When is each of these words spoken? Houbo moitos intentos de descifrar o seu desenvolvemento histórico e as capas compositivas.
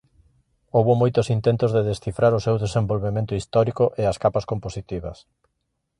Houbo 0.75 0.93
moitos 1.01 1.27
intentos 1.37 1.73
de 1.75 1.81
descifrar 1.91 2.31
o 2.35 2.43
seu 2.45 2.55
desenvolvemento 2.63 3.33
histórico 3.39 3.85
e 4.01 4.03
as 4.11 4.17
capas 4.23 4.45
compositivas. 4.51 5.17